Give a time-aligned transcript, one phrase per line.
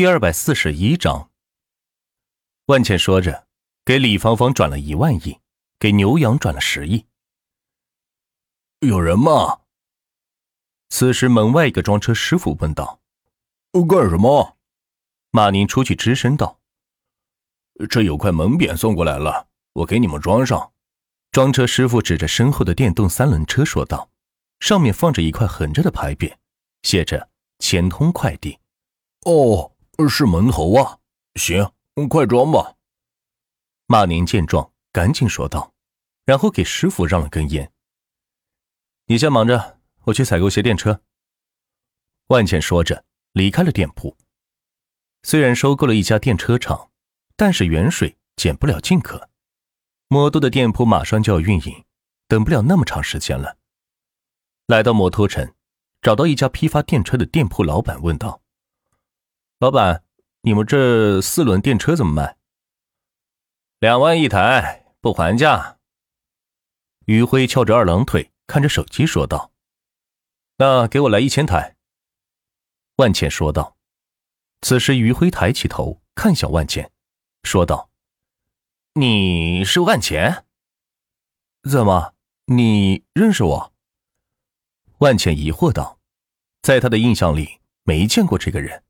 [0.00, 1.30] 第二百四十一章，
[2.68, 3.46] 万茜说着，
[3.84, 5.38] 给李芳芳转了一万亿，
[5.78, 7.04] 给牛羊转了十亿。
[8.78, 9.60] 有人吗？
[10.88, 13.02] 此时门外一个装车师傅问道
[13.86, 14.56] ：“干什么？”
[15.32, 16.58] 马宁出去吱声道
[17.90, 20.72] ：“这有块门匾送过来了，我给你们装上。”
[21.30, 24.10] 装车师傅指着身后的电动三轮车说道
[24.60, 26.36] ：“上面放着一块横着的牌匾，
[26.84, 27.28] 写着
[27.60, 28.58] ‘钱通快递’。”
[29.28, 29.70] 哦。
[30.08, 30.98] 是门头啊，
[31.34, 31.72] 行，
[32.08, 32.76] 快装吧。
[33.86, 35.74] 马宁见状，赶紧说道，
[36.24, 37.72] 然后给师傅让了根烟。
[39.06, 41.02] 你先忙着，我去采购些电车。
[42.28, 44.16] 万茜说着离开了店铺。
[45.22, 46.90] 虽然收购了一家电车厂，
[47.36, 49.28] 但是远水捡不了近渴，
[50.08, 51.84] 魔都的店铺马上就要运营，
[52.28, 53.58] 等不了那么长时间了。
[54.66, 55.52] 来到摩托城，
[56.00, 58.39] 找到一家批发电车的店铺老板，问道。
[59.60, 60.02] 老板，
[60.40, 62.38] 你们这四轮电车怎么卖？
[63.78, 65.78] 两万一台，不还价。
[67.04, 69.52] 余辉翘着二郎腿，看着手机说道
[70.56, 71.76] ：“那给我来一千台。”
[72.96, 73.76] 万茜说道。
[74.62, 76.90] 此时，余辉抬起头看向万茜，
[77.42, 77.90] 说道
[78.96, 80.46] ：“你是万茜？
[81.68, 82.14] 怎么，
[82.46, 83.74] 你认识我？”
[85.00, 85.98] 万茜疑惑道
[86.62, 88.82] ：“在他的印象里，没见过这个人。”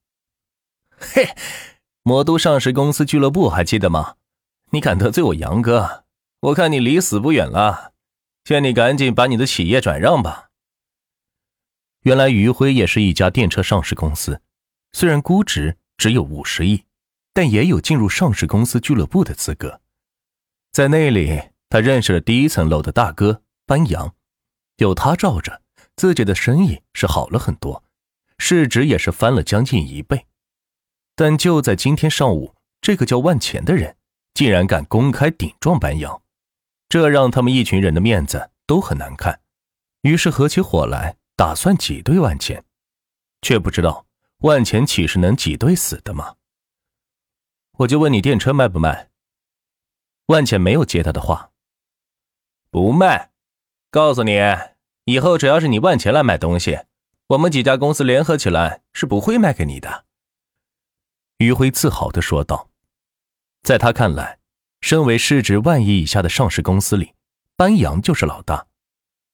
[1.00, 1.34] 嘿，
[2.02, 4.16] 魔都上市公司俱乐部还记得吗？
[4.70, 6.04] 你敢得罪我杨哥，
[6.40, 7.92] 我看你离死不远了。
[8.44, 10.50] 劝你赶紧把你的企业转让吧。
[12.02, 14.40] 原来余辉也是一家电车上市公司，
[14.92, 16.84] 虽然估值只有五十亿，
[17.32, 19.80] 但也有进入上市公司俱乐部的资格。
[20.72, 24.14] 在那里，他认识了第一层楼的大哥班扬，
[24.76, 25.62] 有他罩着，
[25.96, 27.84] 自己的生意是好了很多，
[28.38, 30.26] 市值也是翻了将近一倍。
[31.20, 33.94] 但就在今天上午，这个叫万钱的人
[34.32, 36.22] 竟然敢公开顶撞班扬，
[36.88, 39.38] 这让他们一群人的面子都很难看。
[40.00, 42.64] 于是合起伙来，打算挤兑万钱，
[43.42, 44.06] 却不知道
[44.38, 46.36] 万钱岂是能挤兑死的吗？
[47.80, 49.10] 我就问你电车卖不卖？
[50.28, 51.50] 万钱没有接他的话，
[52.70, 53.30] 不卖。
[53.90, 54.38] 告诉你，
[55.04, 56.78] 以后只要是你万钱来买东西，
[57.26, 60.06] 我们几家公司联合起来是不会卖给你的。
[61.40, 62.68] 余辉自豪的说道
[63.64, 64.38] ：“在他看来，
[64.82, 67.14] 身为市值万亿以下的上市公司里，
[67.56, 68.66] 班扬就是老大。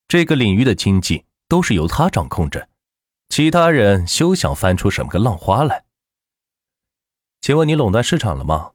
[0.07, 2.69] 这个领域的经济都是由他掌控着，
[3.29, 5.85] 其他人休想翻出什么个浪花来。
[7.41, 8.75] 请问你垄断市场了吗？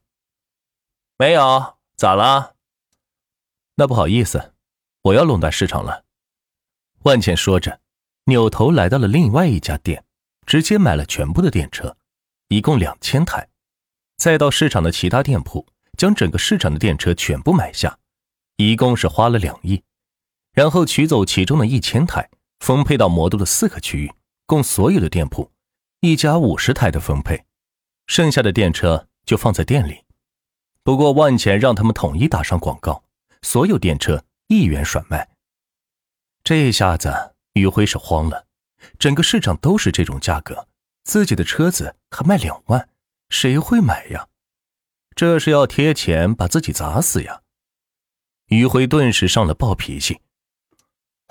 [1.17, 2.57] 没有，咋了？
[3.75, 4.53] 那不好意思，
[5.03, 6.03] 我要垄断市场了。”
[7.03, 7.79] 万茜说着，
[8.25, 10.03] 扭头来到了另外一家店，
[10.45, 11.95] 直接买了全部的电车。
[12.51, 13.47] 一共两千台，
[14.17, 15.65] 再到市场的其他店铺，
[15.97, 17.97] 将整个市场的电车全部买下，
[18.57, 19.81] 一共是花了两亿，
[20.51, 22.29] 然后取走其中的一千台，
[22.59, 24.11] 分配到魔都的四个区域，
[24.45, 25.49] 供所有的店铺
[26.01, 27.45] 一家五十台的分配，
[28.07, 30.03] 剩下的电车就放在店里。
[30.83, 33.05] 不过万钱让他们统一打上广告，
[33.43, 35.29] 所有电车一元甩卖。
[36.43, 38.45] 这下子余辉是慌了，
[38.99, 40.67] 整个市场都是这种价格。
[41.03, 42.89] 自己的车子还卖两万，
[43.29, 44.27] 谁会买呀？
[45.15, 47.41] 这是要贴钱把自己砸死呀！
[48.47, 50.21] 余辉顿时上了暴脾气：“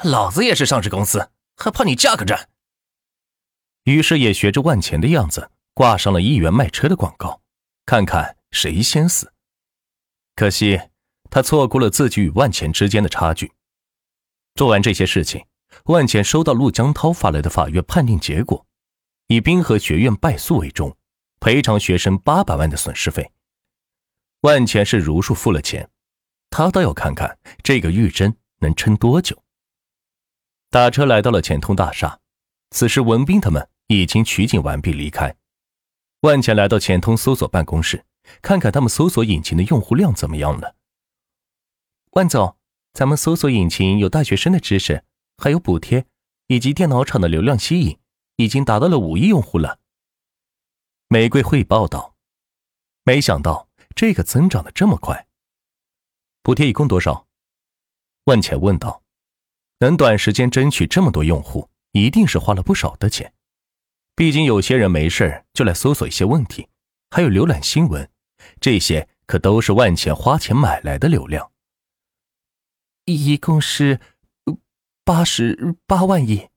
[0.05, 2.49] 老子也是上市公司，还怕你价格战？”
[3.85, 7.41] 于是也学着万钱的样子，挂上了一元卖车的广告，
[7.87, 9.33] 看看谁先死。
[10.37, 10.81] 可惜
[11.31, 13.53] 他错过了自己与万钱之间的差距。
[14.55, 15.47] 做完这些事情，
[15.85, 18.67] 万钱收到陆江涛发来的法院判定结果。
[19.31, 20.97] 以滨河学院败诉为终，
[21.39, 23.31] 赔偿学生八百万的损失费。
[24.41, 25.89] 万钱是如数付了钱，
[26.51, 29.41] 他倒要看看这个玉珍能撑多久。
[30.69, 32.19] 打车来到了钱通大厦，
[32.73, 35.37] 此时文斌他们已经取景完毕离开。
[36.23, 38.05] 万钱来到钱通搜索办公室，
[38.43, 40.75] 看看他们搜索引擎的用户量怎么样了。
[42.15, 42.57] 万总，
[42.95, 45.05] 咱们搜索引擎有大学生的知识，
[45.37, 46.05] 还有补贴，
[46.49, 47.97] 以及电脑厂的流量吸引。
[48.41, 49.81] 已经达到了五亿用户了。
[51.09, 52.17] 玫瑰汇报道，
[53.05, 55.27] 没想到这个增长的这么快。
[56.43, 57.27] 补贴一共多少？
[58.25, 59.03] 万浅问道。
[59.81, 63.33] 能短时间争取这么多用户，一定是花了不少的钱。
[64.15, 66.69] 毕竟有些人没事就来搜索一些问题，
[67.11, 68.11] 还有浏览新闻，
[68.61, 71.51] 这些可都是万浅花钱买来的流量。
[73.07, 74.01] 一共是
[75.05, 76.49] 八十八万亿。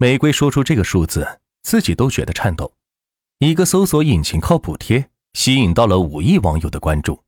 [0.00, 2.72] 玫瑰说出这个数字，自己都觉得颤抖。
[3.38, 7.24] 一个搜索引擎靠补贴吸引到了五亿网友的关注，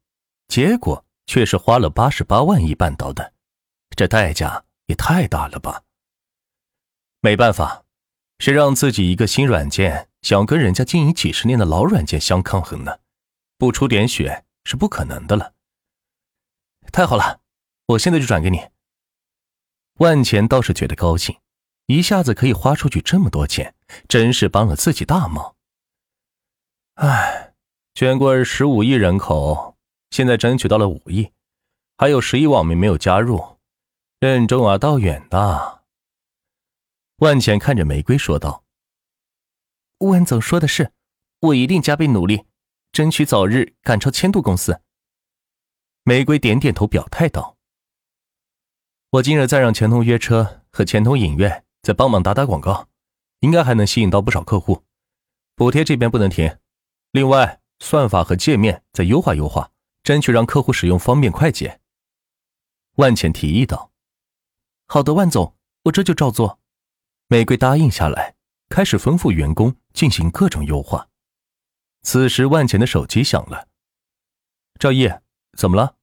[0.46, 3.32] 结果却是花了八十八万亿办到的，
[3.96, 5.82] 这代价也太大了吧！
[7.20, 7.84] 没办法，
[8.38, 13.00] 谁让自己一个新软件想跟人家经营几十年的老软件相抗衡呢？
[13.58, 15.54] 不出点血是不可能的了。
[16.92, 17.40] 太好了，
[17.86, 18.68] 我现在就转给你。
[19.94, 21.36] 万钱倒是觉得高兴，
[21.90, 23.74] 一下子可以花出去这么多钱，
[24.06, 25.56] 真是帮了自己大忙。
[26.94, 27.52] 唉，
[27.94, 29.76] 全国十五亿人口，
[30.10, 31.32] 现在争取到了五亿，
[31.98, 33.58] 还有十亿网民没有加入，
[34.20, 35.82] 任重而道远的。
[37.16, 38.62] 万钱看着玫瑰说道
[39.98, 40.92] ：“万总说的是，
[41.40, 42.46] 我一定加倍努力，
[42.92, 44.80] 争取早日赶超千度公司。”
[46.04, 47.56] 玫瑰点点头表态道
[49.10, 52.88] ：“我今日再让钱通约车和钱通影院再帮忙打打广告，
[53.40, 54.84] 应该还能吸引到不少客户。
[55.54, 56.58] 补贴这边不能停，
[57.10, 59.72] 另外算法和界面再优化优化，
[60.02, 61.80] 争取让客户使用方便快捷。”
[62.96, 63.92] 万钱提议道
[64.86, 66.58] ：“好的，万总，我这就照做。”
[67.28, 68.34] 玫瑰答应下来，
[68.68, 71.08] 开始吩咐员工进行各种优化。
[72.02, 73.68] 此时，万钱的手机响了。
[74.78, 75.08] 赵毅，
[75.56, 75.96] 怎么了？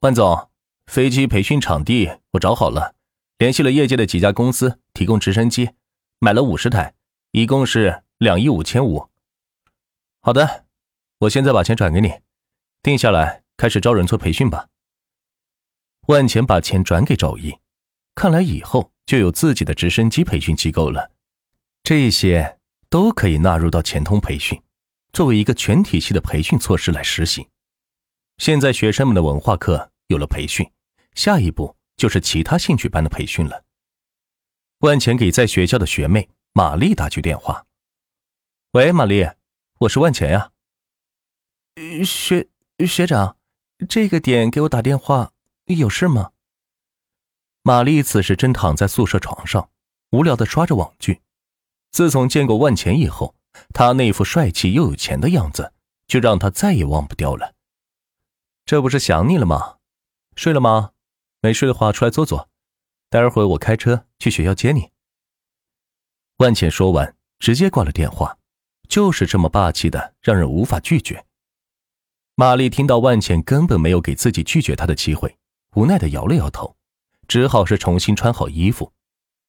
[0.00, 0.50] 万总，
[0.86, 2.94] 飞机培训场地我找好了，
[3.40, 5.70] 联系了业界的几家公司提供直升机，
[6.18, 6.92] 买了五十台，
[7.30, 9.08] 一共是两亿五千五。
[10.20, 10.66] 好的，
[11.20, 12.12] 我现在把钱转给你，
[12.82, 14.68] 定下来开始招人做培训吧。
[16.08, 17.56] 万钱把钱转给赵毅，
[18.14, 18.92] 看来以后。
[19.06, 21.10] 就有自己的直升机培训机构了，
[21.82, 24.62] 这些都可以纳入到钱通培训，
[25.12, 27.44] 作为一个全体系的培训措施来实行。
[28.38, 30.70] 现在学生们的文化课有了培训，
[31.16, 33.62] 下一步就是其他兴趣班的培训了。
[34.78, 37.66] 万钱给在学校的学妹玛丽打去电话
[38.72, 39.28] ：“喂，玛丽，
[39.80, 40.50] 我是万钱呀。
[42.02, 42.48] 学
[42.86, 43.36] 学长，
[43.86, 45.32] 这个点给我打电话，
[45.66, 46.30] 有事吗？”
[47.60, 49.68] 玛丽此时正躺在宿舍床上，
[50.12, 51.20] 无聊的刷着网剧。
[51.90, 53.34] 自从见过万钱以后，
[53.74, 55.74] 他那副帅气又有钱的样子，
[56.06, 57.54] 就让他再也忘不掉了。
[58.64, 59.76] 这不是想你了吗？
[60.34, 60.92] 睡了吗？
[61.40, 62.48] 没睡的话，出来坐坐。
[63.08, 64.90] 待会儿我开车去学校接你。
[66.36, 68.38] 万钱说完，直接挂了电话，
[68.88, 71.24] 就是这么霸气的，让人无法拒绝。
[72.34, 75.36] 玛丽听到万钱根本没有给自己拒绝他的机会，
[75.74, 76.76] 无奈的摇了摇头。
[77.28, 78.92] 只好是重新穿好衣服，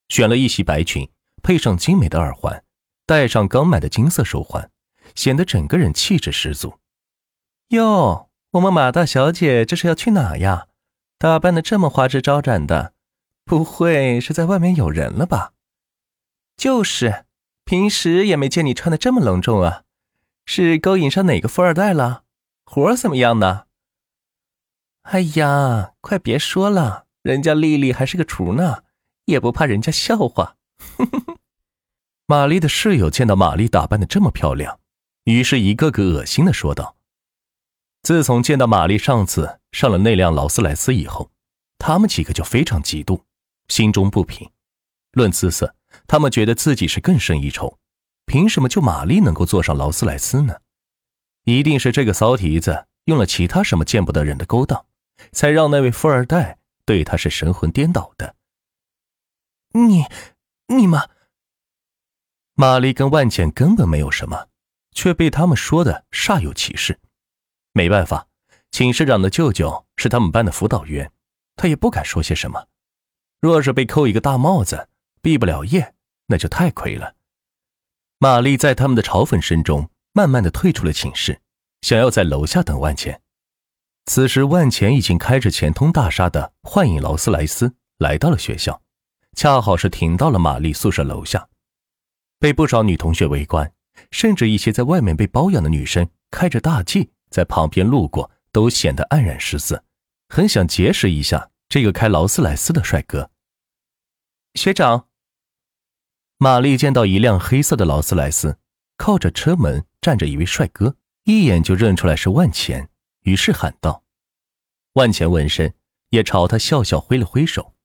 [0.09, 1.09] 选了一袭白裙，
[1.41, 2.63] 配上精美的耳环，
[3.05, 4.69] 戴上刚买的金色手环，
[5.15, 6.77] 显得整个人气质十足。
[7.69, 10.67] 哟，我们马大小姐这是要去哪呀？
[11.21, 12.95] 打扮的这么花枝招展的，
[13.45, 15.53] 不会是在外面有人了吧？
[16.57, 17.25] 就是，
[17.63, 19.83] 平时也没见你穿的这么隆重啊，
[20.47, 22.23] 是勾引上哪个富二代了？
[22.65, 23.65] 活怎么样呢？
[25.03, 27.05] 哎呀，快别说了。
[27.21, 28.81] 人家丽丽还是个厨呢，
[29.25, 30.55] 也不怕人家笑话。
[32.25, 34.79] 玛丽的室友见到玛丽打扮的这么漂亮，
[35.25, 36.95] 于是一个个恶心的说道
[38.01, 41.31] ：“自从见到玛丽上次上了那辆劳斯莱斯以后，
[41.77, 43.21] 他们几个就非常嫉妒，
[43.67, 44.49] 心中不平。
[45.13, 45.75] 论姿色，
[46.07, 47.77] 他们觉得自己是更胜一筹。
[48.25, 50.55] 凭什么就玛丽能够坐上劳斯莱斯呢？
[51.43, 54.85] 一定是这个骚蹄子用了其他什么见不得人的勾当，
[55.31, 58.35] 才让那位富二代。”对他是神魂颠倒的。
[59.73, 60.03] 你，
[60.67, 61.09] 你们，
[62.55, 64.49] 玛丽跟万茜根本没有什么，
[64.91, 66.99] 却被他们说的煞有其事。
[67.71, 68.27] 没办法，
[68.71, 71.11] 寝室长的舅舅是他们班的辅导员，
[71.57, 72.67] 他也不敢说些什么。
[73.41, 74.87] 若是被扣一个大帽子，
[75.21, 75.93] 毕不了业，
[76.27, 77.15] 那就太亏了。
[78.17, 81.41] 玛丽在他们的嘲讽声中，慢慢的退出了寝室，
[81.81, 83.21] 想要在楼下等万茜。
[84.05, 88.81] 此时，万钱已经开着钱通大厦的幻影劳斯莱斯来到了学校，
[89.35, 91.49] 恰好是停到了玛丽宿舍楼下，
[92.39, 93.73] 被不少女同学围观，
[94.11, 99.83] 甚至一些在外面被包养的女生开着大 G 在旁边路过，都显得黯然失色，
[100.29, 103.31] 很想结识一下这个开劳斯莱斯的帅哥。
[104.55, 105.07] 学长，
[106.37, 108.57] 玛丽见到一辆黑色的劳斯莱斯，
[108.97, 112.89] 靠着车门站着一位帅哥，一眼就认出来是万钱。
[113.21, 114.03] 于是喊道
[114.93, 115.73] ：“万钱闻声，
[116.09, 117.75] 也朝他笑笑，挥了挥手。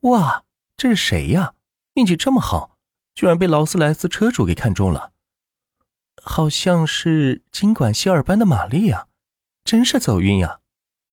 [0.00, 0.44] 哇，
[0.76, 1.54] 这是谁呀？
[1.94, 2.78] 运气这么好，
[3.14, 5.12] 居然被劳斯莱斯车主给看中了。
[6.22, 9.08] 好像是经管系二班的玛丽呀，
[9.64, 10.58] 真是走运呀。”